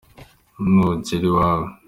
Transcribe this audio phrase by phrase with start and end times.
[0.71, 1.67] Nugera iwawe